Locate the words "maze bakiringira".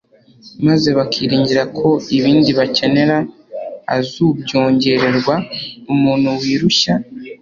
0.67-1.63